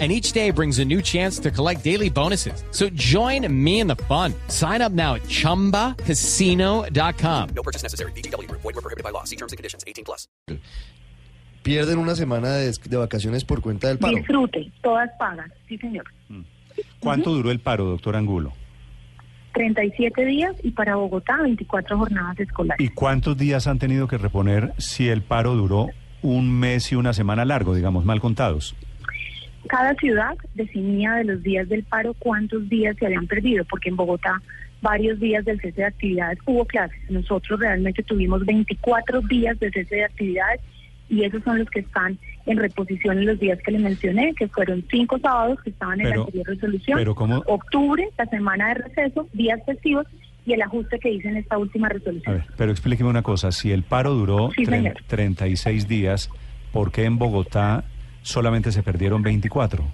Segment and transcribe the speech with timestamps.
[0.00, 2.64] and each day brings a new chance to collect daily bonuses.
[2.72, 4.34] So join me in the fun.
[4.48, 7.48] Sign up now at ChumbaCasino.com.
[7.54, 8.10] No purchase necessary.
[8.12, 8.50] BGW.
[8.50, 9.22] Void were prohibited by law.
[9.22, 9.84] See terms and conditions.
[9.86, 10.26] 18 plus.
[11.62, 14.16] Pierden una semana de, de vacaciones por cuenta del paro.
[14.16, 16.04] Disfrute, todas pagas, sí señor.
[17.00, 18.52] ¿Cuánto duró el paro, doctor Angulo?
[19.54, 22.84] 37 días y para Bogotá 24 jornadas escolares.
[22.84, 25.88] ¿Y cuántos días han tenido que reponer si el paro duró
[26.22, 28.74] un mes y una semana largo, digamos, mal contados?
[29.68, 33.96] Cada ciudad definía de los días del paro cuántos días se habían perdido, porque en
[33.96, 34.40] Bogotá
[34.82, 36.98] varios días del cese de actividades hubo clases.
[37.10, 40.60] Nosotros realmente tuvimos 24 días de cese de actividades
[41.08, 44.48] y esos son los que están en reposición en los días que le mencioné, que
[44.48, 47.42] fueron cinco sábados que estaban en Pero- la anterior resolución, pero ¿cómo?
[47.46, 50.06] octubre, la semana de receso, días festivos
[50.44, 52.34] y el ajuste que hice en esta última A resolución.
[52.36, 54.96] ver, pero explíqueme una cosa, si el paro duró Sí, tre- señor.
[55.06, 56.28] 36 días,
[56.70, 57.84] ¿por qué en Bogotá
[58.24, 59.84] solamente se perdieron 24?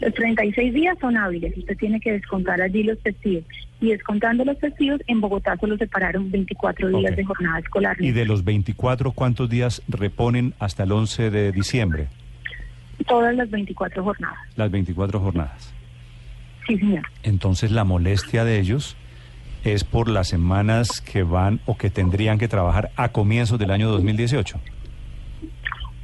[0.00, 3.44] Los 36 días son hábiles, usted tiene que descontar allí los festivos.
[3.78, 7.96] Y descontando los festivos, en Bogotá solo se pararon 24 días de jornada escolar.
[8.00, 12.08] Y de los 24, ¿cuántos días reponen hasta el 11 de diciembre?
[13.06, 14.38] Todas las 24 jornadas.
[14.56, 15.74] Las 24 jornadas.
[16.66, 17.02] Sí, señor.
[17.22, 18.96] Entonces la molestia de ellos
[19.64, 23.90] es por las semanas que van o que tendrían que trabajar a comienzos del año
[23.90, 24.58] 2018.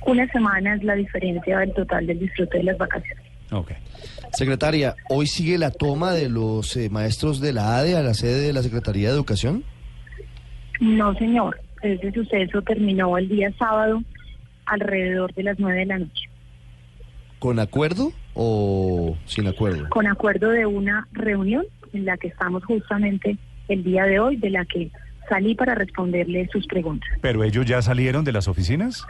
[0.06, 3.24] Una semana es la diferencia del total del disfrute de las vacaciones.
[3.52, 3.72] Ok.
[4.32, 8.40] Secretaria, ¿hoy sigue la toma de los eh, maestros de la ADE a la sede
[8.46, 9.64] de la Secretaría de Educación?
[10.80, 11.60] No, señor.
[11.82, 14.02] Ese suceso terminó el día sábado
[14.66, 16.28] alrededor de las 9 de la noche,
[17.40, 19.88] ¿Con acuerdo o sin acuerdo?
[19.90, 23.36] con acuerdo de una reunión en la que estamos justamente
[23.68, 24.90] el día de hoy, de la que
[25.28, 27.08] salí para responderle sus preguntas.
[27.20, 29.04] ¿Pero ellos ya salieron de las oficinas?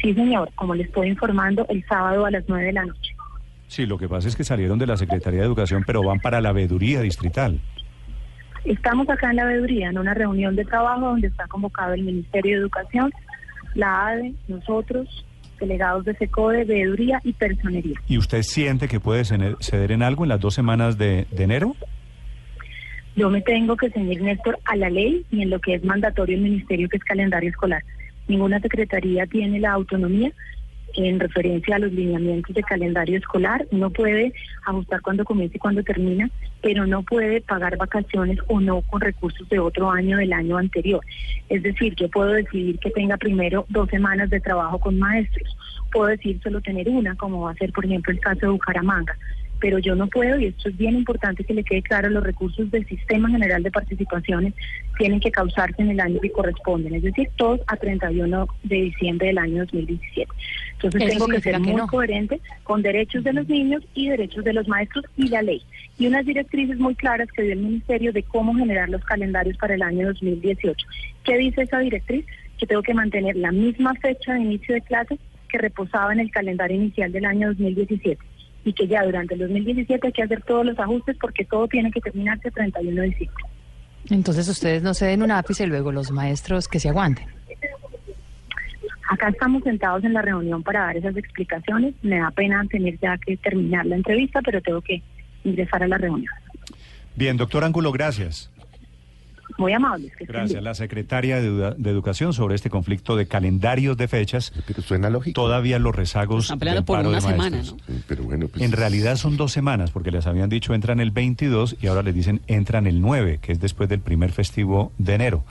[0.00, 3.16] Sí, señor, como le estoy informando, el sábado a las 9 de la noche.
[3.68, 6.40] Sí, lo que pasa es que salieron de la Secretaría de Educación, pero van para
[6.40, 7.60] la veeduría distrital.
[8.64, 12.56] Estamos acá en la veeduría, en una reunión de trabajo donde está convocado el Ministerio
[12.56, 13.12] de Educación,
[13.74, 15.24] la ADE, nosotros,
[15.60, 17.94] delegados de SECODE, veeduría y personería.
[18.06, 21.74] ¿Y usted siente que puede ceder en algo en las dos semanas de, de enero?
[23.14, 26.36] Yo me tengo que ceñir, Néstor, a la ley y en lo que es mandatorio
[26.36, 27.82] el Ministerio, que es calendario escolar.
[28.28, 30.32] Ninguna secretaría tiene la autonomía
[30.94, 33.66] en referencia a los lineamientos de calendario escolar.
[33.70, 34.32] Uno puede
[34.64, 36.30] ajustar cuando comienza y cuando termina,
[36.62, 41.04] pero no puede pagar vacaciones o no con recursos de otro año del año anterior.
[41.48, 45.56] Es decir, yo puedo decidir que tenga primero dos semanas de trabajo con maestros.
[45.92, 49.16] Puedo decir solo tener una, como va a ser, por ejemplo, el caso de Bucaramanga
[49.60, 52.70] pero yo no puedo, y esto es bien importante que le quede claro, los recursos
[52.70, 54.54] del Sistema General de Participaciones
[54.98, 59.28] tienen que causarse en el año que corresponden, es decir, todos a 31 de diciembre
[59.28, 60.30] del año 2017.
[60.74, 61.86] Entonces Eso tengo que ser que muy no.
[61.86, 65.62] coherente con derechos de los niños y derechos de los maestros y la ley.
[65.98, 69.74] Y unas directrices muy claras que dio el Ministerio de cómo generar los calendarios para
[69.74, 70.86] el año 2018.
[71.24, 72.26] ¿Qué dice esa directriz?
[72.58, 75.18] Que tengo que mantener la misma fecha de inicio de clase
[75.48, 78.18] que reposaba en el calendario inicial del año 2017
[78.66, 81.90] y que ya durante el 2017 hay que hacer todos los ajustes porque todo tiene
[81.92, 83.44] que terminarse el 31 de diciembre.
[84.10, 87.28] Entonces ustedes no se den un ápice y luego los maestros que se aguanten.
[89.08, 91.94] Acá estamos sentados en la reunión para dar esas explicaciones.
[92.02, 95.00] Me da pena tener ya que terminar la entrevista, pero tengo que
[95.44, 96.32] ingresar a la reunión.
[97.14, 98.50] Bien, doctor Ángulo, gracias.
[99.58, 100.10] Muy amables.
[100.16, 100.52] que estén Gracias.
[100.52, 100.64] bien.
[100.64, 104.52] La secretaria de, Edu- de Educación sobre este conflicto de calendarios de fechas.
[104.66, 105.40] Pero suena lógico.
[105.40, 107.62] Todavía los rezagos Están peleando del por paro una de semana.
[107.62, 107.76] ¿no?
[108.06, 108.62] Pero bueno, pues.
[108.62, 112.14] En realidad son dos semanas, porque les habían dicho entran el 22 y ahora les
[112.14, 115.44] dicen entran el 9, que es después del primer festivo de enero.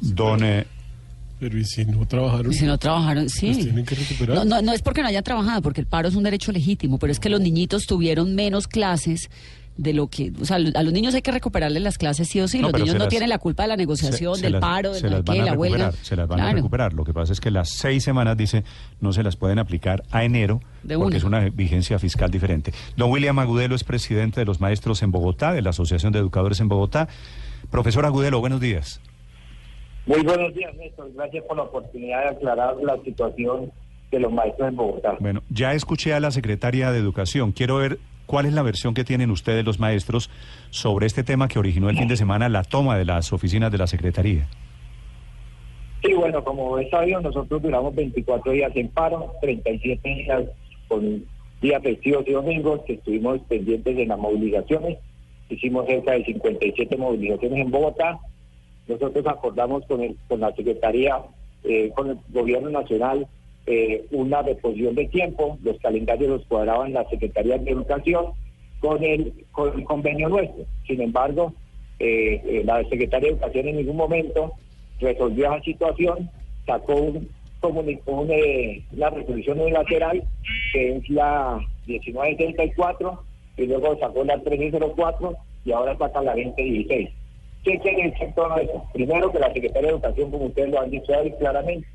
[0.00, 0.66] Don, eh,
[1.40, 2.52] Pero ¿y si no trabajaron?
[2.52, 3.46] Y si no trabajaron, sí.
[3.52, 4.36] Pues tienen que recuperar.
[4.36, 6.98] No, no, no es porque no hayan trabajado, porque el paro es un derecho legítimo,
[6.98, 9.28] pero es que los niñitos tuvieron menos clases
[9.78, 12.48] de lo que, o sea, a los niños hay que recuperarles las clases sí o
[12.48, 12.58] sí.
[12.58, 14.52] No, los niños se no las- tienen la culpa de la negociación, se- se del
[14.54, 15.76] las- paro, de se la, las van que, a la huelga.
[15.86, 16.92] recuperar, se las van a recuperar.
[16.92, 18.64] Lo que pasa es que las seis semanas, dice,
[19.00, 21.16] no se las pueden aplicar a enero, De porque una.
[21.16, 22.72] es una vigencia fiscal diferente.
[22.96, 26.58] Don William Agudelo es presidente de los maestros en Bogotá, de la Asociación de Educadores
[26.60, 27.08] en Bogotá.
[27.70, 29.00] Profesor Agudelo, buenos días.
[30.06, 31.10] Muy buenos días, Néstor.
[31.14, 33.70] Gracias por la oportunidad de aclarar la situación
[34.10, 35.16] de los maestros en Bogotá.
[35.20, 37.52] Bueno, ya escuché a la secretaria de Educación.
[37.52, 37.98] Quiero ver
[38.28, 40.30] cuál es la versión que tienen ustedes los maestros
[40.70, 43.78] sobre este tema que originó el fin de semana la toma de las oficinas de
[43.78, 44.46] la Secretaría.
[46.02, 50.44] Sí, bueno, como es sabido, nosotros duramos 24 días en paro, 37 días
[50.86, 51.24] con
[51.60, 54.98] días festivos y domingos, que estuvimos pendientes de las movilizaciones.
[55.48, 58.18] Hicimos cerca de 57 movilizaciones en Bogotá.
[58.86, 61.18] Nosotros acordamos con, el, con la Secretaría,
[61.64, 63.26] eh, con el Gobierno Nacional,
[63.68, 65.58] eh, una reposición de tiempo.
[65.62, 68.32] Los calendarios los cuadraban la Secretaría de Educación
[68.80, 70.64] con el, con el convenio nuestro.
[70.86, 71.52] Sin embargo,
[71.98, 74.52] eh, eh, la Secretaría de Educación en ningún momento
[75.00, 76.30] resolvió esa situación,
[76.64, 77.28] sacó un,
[77.60, 80.22] comunicó un, eh, una resolución unilateral,
[80.72, 83.22] que es la 1934,
[83.58, 87.10] y luego sacó la 1304 y ahora saca la 2016.
[87.64, 88.84] ¿Qué quiere decir todo eso?
[88.94, 91.86] Primero que la Secretaría de Educación, como ustedes lo han dicho ahí claramente,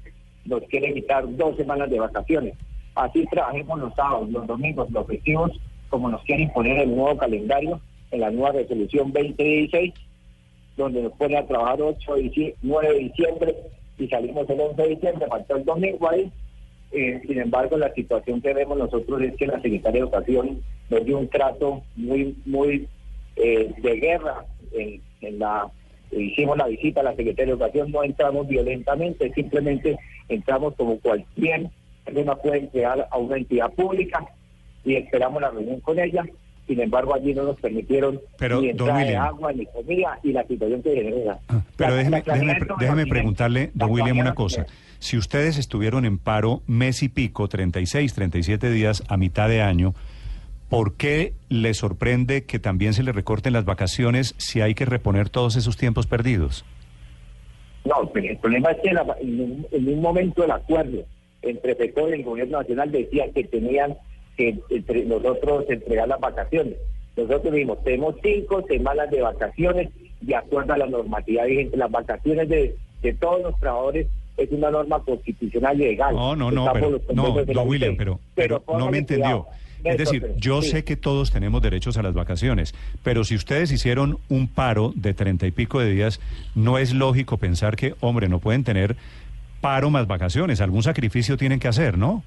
[0.45, 2.56] nos quiere quitar dos semanas de vacaciones.
[2.95, 5.51] Así trabajemos los sábados, los domingos, los festivos,
[5.90, 7.80] como nos quiere imponer el nuevo calendario
[8.12, 9.94] en la nueva resolución 2016
[10.78, 13.56] donde nos pone a trabajar 8 de 9 de diciembre
[13.98, 16.31] y salimos el 11 de diciembre, faltó el domingo ahí.
[16.92, 21.06] Eh, sin embargo, la situación que vemos nosotros es que la Secretaría de Educación nos
[21.06, 22.88] dio un trato muy, muy
[23.36, 24.45] eh, de guerra.
[24.72, 25.69] En, en la
[26.12, 29.98] Hicimos la visita a la Secretaría de Educación, no entramos violentamente, simplemente
[30.29, 31.69] entramos como cualquier
[32.05, 34.25] persona puede entrar a una entidad pública
[34.83, 36.23] y esperamos la reunión con ella
[36.67, 40.47] sin embargo, allí no nos permitieron Pero, ni entrada de agua ni comida y la
[40.47, 41.39] situación que genera.
[41.75, 44.65] Pero La- déjeme, la déjeme, déjeme preguntarle, don William, una cosa.
[44.99, 49.93] Si ustedes estuvieron en paro mes y pico, 36, 37 días a mitad de año,
[50.69, 55.29] ¿por qué le sorprende que también se le recorten las vacaciones si hay que reponer
[55.29, 56.63] todos esos tiempos perdidos?
[57.85, 61.03] No, pero el problema es que la- en, un, en un momento el acuerdo
[61.41, 63.95] entre PECOR y el gobierno nacional decía que tenían
[64.38, 66.75] que entre nosotros entregar las vacaciones.
[67.18, 69.89] Nosotros dijimos, tenemos cinco semanas de vacaciones
[70.21, 71.77] de acuerdo a la normatividad vigente.
[71.77, 74.07] Las vacaciones de, de todos los trabajadores
[74.38, 76.15] es una norma constitucional y legal.
[76.15, 78.00] No, no, no, pero, no, don William, UIT.
[78.00, 79.44] pero, pero no me entendió.
[79.44, 79.47] cuidado.
[79.83, 80.69] Es decir, yo sí.
[80.69, 85.13] sé que todos tenemos derechos a las vacaciones, pero si ustedes hicieron un paro de
[85.13, 86.19] treinta y pico de días,
[86.56, 88.95] no es lógico pensar que, hombre, no pueden tener
[89.62, 92.24] paro más vacaciones, algún sacrificio tienen que hacer, ¿no?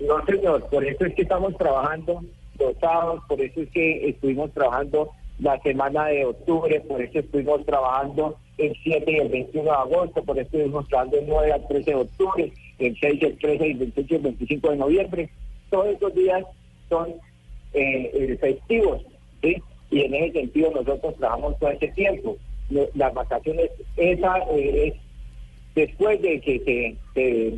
[0.00, 2.22] No, señor, por eso es que estamos trabajando
[2.58, 7.64] los sábados, por eso es que estuvimos trabajando la semana de octubre, por eso estuvimos
[7.64, 11.68] trabajando el 7 y el 21 de agosto, por eso estuvimos trabajando el 9 al
[11.68, 15.30] 13 de octubre, el 6, el 13, el 28 y el 25 de noviembre.
[15.70, 16.44] Todos esos días
[16.88, 17.10] son
[17.74, 19.02] eh, eh, festivos.
[19.90, 22.36] Y en ese sentido nosotros trabajamos todo ese tiempo.
[22.94, 24.94] Las vacaciones, esa eh, es
[25.74, 27.52] después de que se,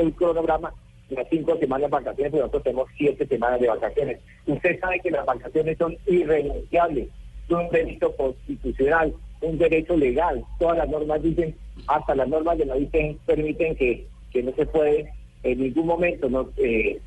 [0.00, 0.72] el, cronograma,
[1.10, 4.18] las cinco semanas de vacaciones, pero nosotros tenemos siete semanas de vacaciones.
[4.46, 7.08] Usted sabe que las vacaciones son irrenunciables,
[7.48, 9.12] son un delito constitucional,
[9.42, 10.42] un derecho legal.
[10.58, 11.54] Todas las normas dicen,
[11.86, 15.12] hasta las normas de la dicen, permiten que, que no se puede
[15.42, 16.98] en ningún momento no eh,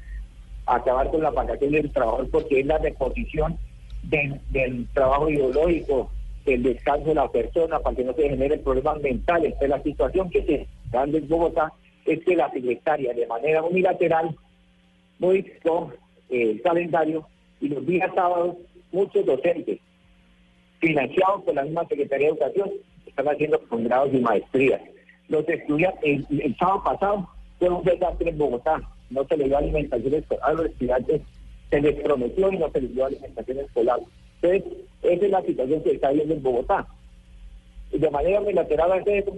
[0.68, 3.58] acabar con la vacación del trabajador porque es la reposición
[4.04, 6.12] del, del trabajo ideológico,
[6.46, 9.54] del descanso de la persona para que no se generen problemas mentales.
[9.54, 10.56] Entonces, la situación que se
[10.86, 11.74] está dando en Bogotá
[12.06, 14.36] es que la secretaria de manera unilateral
[15.20, 15.92] modificó
[16.30, 17.28] eh, el calendario
[17.60, 18.56] y los días sábados
[18.92, 19.80] muchos docentes
[20.80, 22.72] financiados por la misma Secretaría de Educación
[23.06, 24.82] están haciendo posgrados y maestrías.
[25.28, 27.30] Los estudiantes, el, el sábado pasado
[27.60, 31.22] fue un desastre en Bogotá, no se les dio alimentación escolar a los estudiantes,
[31.70, 34.00] se les prometió y no se les dio alimentación escolar.
[34.42, 34.74] Entonces,
[35.04, 36.86] esa es la situación que está viendo en Bogotá.
[37.92, 39.34] Y de manera unilateral hace eso,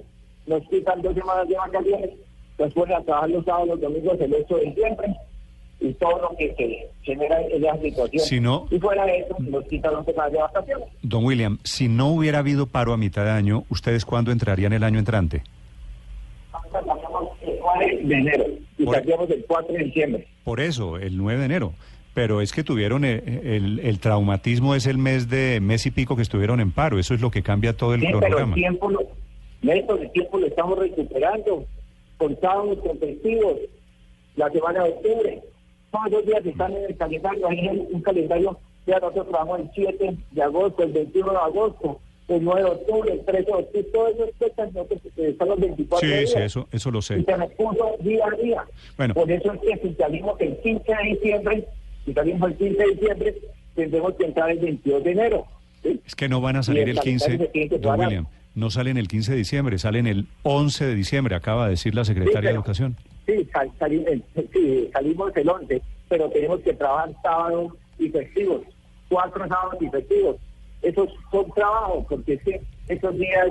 [0.48, 2.10] nos quitan dos semanas de vacaciones,
[2.58, 5.16] nos ponen a trabajar los sábados, los domingos, el 8 de diciembre,
[5.82, 8.26] y todo lo que se genera en esa situación.
[8.26, 10.88] Si no- y fuera de eso, nos quitan dos semanas de vacaciones.
[11.04, 14.84] Don William, si no hubiera habido paro a mitad de año, ¿ustedes cuándo entrarían el
[14.84, 15.44] año entrante?
[17.80, 18.46] Sacamos el 4 de enero
[18.78, 20.28] y Por- saquemos el 4 de diciembre.
[20.44, 21.74] Por eso, el 9 de enero.
[22.14, 26.16] Pero es que tuvieron eh, el, el traumatismo es el mes de mes y pico
[26.16, 26.98] que estuvieron en paro.
[27.00, 29.00] Eso es lo que cambia todo el Sí, pero el tiempo, lo,
[29.62, 31.66] Néstor, el tiempo lo estamos recuperando
[32.18, 33.56] con sábados, con festivos,
[34.36, 35.42] la semana de octubre.
[35.92, 40.18] Todos los días están en el calendario, hay un calendario, ya nosotros trabajamos el 7
[40.32, 44.14] de agosto, el 21 de agosto, el 9 de octubre, el 13 de octubre, todas
[44.16, 46.30] esas fechas nosotros eh, están los 24 Sí, días.
[46.32, 47.24] sí, eso, eso lo Y sé.
[47.24, 48.64] se nos puso día a día.
[48.98, 49.14] Bueno.
[49.14, 51.68] Por eso es que si salimos el 15 de diciembre,
[52.06, 53.36] si salimos el 15 de diciembre,
[53.76, 55.46] tendremos que entrar el 22 de enero.
[55.84, 56.00] ¿sí?
[56.06, 57.82] Es que no van a Y salir el el calendario 15, se tiene que don
[57.84, 58.08] cuadrar.
[58.08, 58.28] William.
[58.56, 62.04] No salen el 15 de diciembre, salen el 11 de diciembre, acaba de decir la
[62.04, 62.96] secretaria de pero- Educación.
[63.26, 64.22] Sí, sal- eh,
[64.52, 68.62] sí, salimos el 11, pero tenemos que trabajar sábados y festivos,
[69.08, 70.36] cuatro sábados y festivos.
[70.82, 73.50] Esos son trabajos, porque es que esos días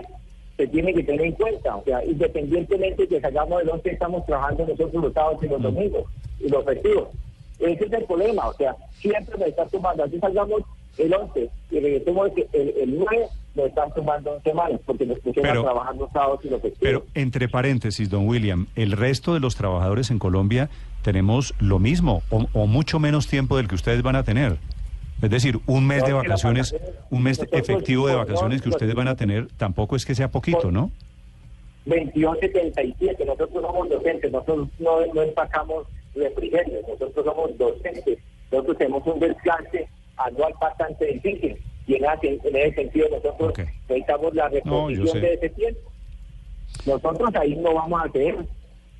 [0.56, 1.76] se tiene que tener en cuenta.
[1.76, 5.62] O sea, independientemente de que salgamos del 11, estamos trabajando nosotros los sábados y los
[5.62, 6.04] domingos
[6.40, 7.08] y los festivos.
[7.58, 8.48] Ese es el problema.
[8.48, 10.04] O sea, siempre nos están tomando.
[10.04, 10.62] Así salgamos
[10.96, 15.18] el 11 y regresemos el, el, el 9, nos están tomando 11 semanas porque nos
[15.20, 16.80] pusieron Pero- a trabajar los sábados y los festivos.
[16.80, 20.70] Pero entre paréntesis, don William, el resto de los trabajadores en Colombia
[21.02, 24.56] tenemos lo mismo o, o mucho menos tiempo del que ustedes van a tener.
[25.20, 26.74] Es decir, un mes No, de vacaciones,
[27.10, 30.14] un mes efectivo de no, vacaciones que no, ustedes van a tener, tampoco es que
[30.14, 30.90] sea poquito, ¿no?
[31.86, 38.18] 2177, nosotros somos docentes, nosotros no, no empacamos refrigerios, nosotros somos docentes,
[38.52, 41.56] nosotros tenemos un desgaste anual bastante difícil
[41.86, 43.60] y en ese, en ese sentido nosotros Ok.
[43.88, 45.20] necesitamos la No, reposición sé.
[45.20, 45.80] de ese tiempo.
[46.86, 48.36] Nosotros ahí no vamos a hacer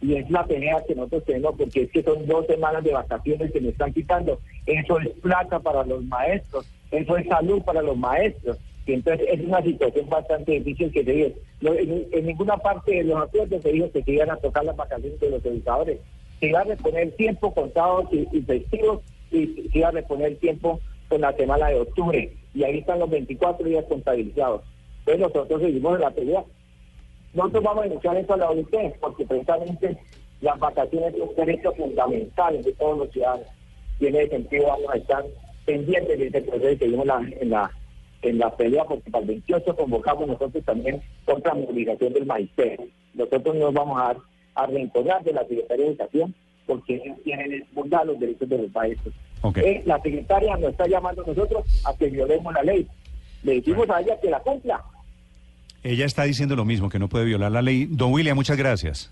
[0.01, 3.51] y es la pelea que nosotros tenemos porque es que son dos semanas de vacaciones
[3.51, 4.39] que nos están quitando.
[4.67, 8.59] Eso es plata para los maestros, eso es salud para los maestros.
[8.87, 11.37] Y entonces es una situación bastante difícil que se vive.
[11.61, 14.77] En, en ninguna parte de los acuerdos se dijo que se iban a tocar las
[14.77, 15.99] vacaciones de los educadores.
[16.41, 19.01] Se iba a reponer tiempo contados y, y festivos
[19.31, 22.33] y se iba a reponer tiempo con la semana de octubre.
[22.55, 24.63] Y ahí están los 24 días contabilizados.
[25.01, 26.45] Entonces nosotros seguimos en la pelea.
[27.35, 29.99] Nosotros vamos a denunciar eso a la OIT porque precisamente
[30.41, 33.47] las vacaciones son un derecho fundamental de todos los ciudadanos.
[34.01, 35.25] Y en ese sentido vamos a estar
[35.67, 37.71] pendientes de ese proceso y seguimos la- en, la,
[38.23, 42.87] en la pelea porque para el 28 convocamos nosotros también contra movilización del magisterio.
[43.15, 44.17] Nosotros no nos vamos a,
[44.55, 46.35] a reencontrar de la Secretaría de Educación
[46.67, 49.15] porque ellos quieren burlar los derechos de los maestros.
[49.43, 49.59] Ok.
[49.59, 52.87] Eh, la secretaria nos está llamando a nosotros a que violemos la ley.
[53.43, 54.83] Le decimos a ella que la cumpla.
[55.89, 57.87] Ella está diciendo lo mismo, que no puede violar la ley.
[57.91, 59.11] Don William, muchas gracias.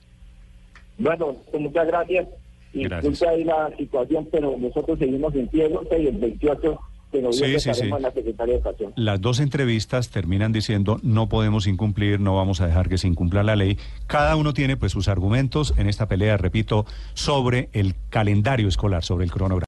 [0.99, 2.28] Bueno, pues muchas gracias.
[2.75, 6.78] Disculpe ahí la situación, pero nosotros seguimos en pie el 11 y el 28
[7.12, 7.97] de noviembre Sí, sí, estaremos sí.
[7.97, 8.92] en la Secretaría de Educación.
[8.97, 13.42] Las dos entrevistas terminan diciendo no podemos incumplir, no vamos a dejar que se incumpla
[13.42, 13.78] la ley.
[14.06, 19.25] Cada uno tiene pues sus argumentos en esta pelea, repito, sobre el calendario escolar, sobre
[19.25, 19.64] el cronograma.